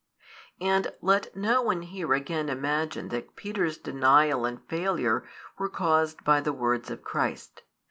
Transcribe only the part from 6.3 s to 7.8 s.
the words of Christ.